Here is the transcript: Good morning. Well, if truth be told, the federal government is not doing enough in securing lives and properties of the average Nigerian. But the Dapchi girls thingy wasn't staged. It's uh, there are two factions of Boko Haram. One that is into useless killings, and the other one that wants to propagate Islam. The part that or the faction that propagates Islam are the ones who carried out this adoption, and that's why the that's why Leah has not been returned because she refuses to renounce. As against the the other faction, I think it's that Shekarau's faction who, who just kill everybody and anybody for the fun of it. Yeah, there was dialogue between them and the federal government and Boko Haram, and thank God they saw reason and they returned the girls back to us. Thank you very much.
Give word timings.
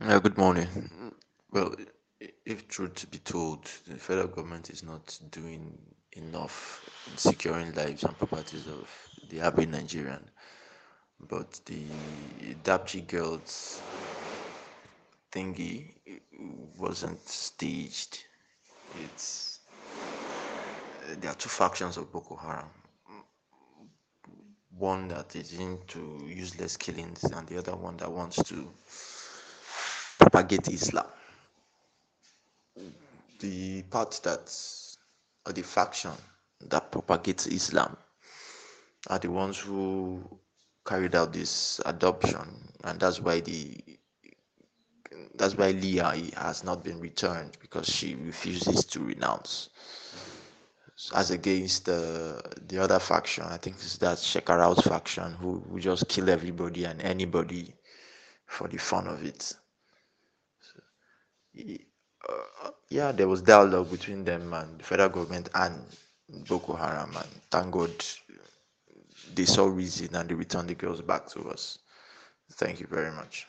Good 0.00 0.38
morning. 0.38 0.68
Well, 1.50 1.74
if 2.46 2.68
truth 2.68 3.10
be 3.10 3.18
told, 3.18 3.64
the 3.88 3.96
federal 3.96 4.28
government 4.28 4.70
is 4.70 4.84
not 4.84 5.18
doing 5.32 5.76
enough 6.12 6.84
in 7.06 7.16
securing 7.18 7.74
lives 7.74 8.04
and 8.04 8.16
properties 8.16 8.68
of 8.68 8.88
the 9.28 9.40
average 9.40 9.68
Nigerian. 9.70 10.30
But 11.20 11.60
the 11.66 12.56
Dapchi 12.62 13.06
girls 13.06 13.84
thingy 15.32 15.94
wasn't 16.76 17.28
staged. 17.28 18.24
It's 18.90 19.60
uh, 21.02 21.16
there 21.18 21.32
are 21.32 21.36
two 21.36 21.50
factions 21.50 21.96
of 21.98 22.12
Boko 22.12 22.36
Haram. 22.36 22.70
One 24.78 25.08
that 25.08 25.36
is 25.36 25.54
into 25.54 26.26
useless 26.28 26.76
killings, 26.76 27.24
and 27.24 27.48
the 27.48 27.58
other 27.58 27.76
one 27.76 27.96
that 27.98 28.12
wants 28.12 28.42
to 28.44 28.72
propagate 30.22 30.68
Islam. 30.68 31.06
The 33.40 33.82
part 33.90 34.20
that 34.22 34.52
or 35.46 35.52
the 35.52 35.62
faction 35.62 36.12
that 36.60 36.92
propagates 36.92 37.46
Islam 37.46 37.96
are 39.08 39.18
the 39.18 39.30
ones 39.30 39.58
who 39.58 40.22
carried 40.86 41.16
out 41.16 41.32
this 41.32 41.80
adoption, 41.86 42.46
and 42.84 43.00
that's 43.00 43.20
why 43.20 43.40
the 43.40 43.76
that's 45.34 45.56
why 45.56 45.72
Leah 45.72 46.14
has 46.36 46.62
not 46.62 46.84
been 46.84 47.00
returned 47.00 47.56
because 47.60 47.88
she 47.88 48.14
refuses 48.14 48.84
to 48.86 49.00
renounce. 49.00 49.70
As 51.14 51.32
against 51.32 51.86
the 51.86 52.40
the 52.68 52.78
other 52.78 53.00
faction, 53.00 53.44
I 53.44 53.56
think 53.56 53.76
it's 53.76 53.98
that 53.98 54.18
Shekarau's 54.18 54.86
faction 54.86 55.32
who, 55.34 55.58
who 55.68 55.80
just 55.80 56.06
kill 56.08 56.30
everybody 56.30 56.84
and 56.84 57.02
anybody 57.02 57.74
for 58.46 58.68
the 58.68 58.78
fun 58.78 59.08
of 59.08 59.24
it. 59.24 59.52
Yeah, 62.90 63.12
there 63.12 63.28
was 63.28 63.42
dialogue 63.42 63.90
between 63.90 64.24
them 64.24 64.52
and 64.54 64.78
the 64.80 64.84
federal 64.84 65.10
government 65.10 65.50
and 65.54 65.84
Boko 66.48 66.74
Haram, 66.74 67.10
and 67.16 67.28
thank 67.50 67.72
God 67.72 67.92
they 69.34 69.44
saw 69.46 69.66
reason 69.66 70.14
and 70.14 70.28
they 70.28 70.34
returned 70.34 70.68
the 70.70 70.74
girls 70.74 71.02
back 71.02 71.28
to 71.30 71.50
us. 71.50 71.78
Thank 72.54 72.80
you 72.80 72.86
very 72.88 73.12
much. 73.12 73.46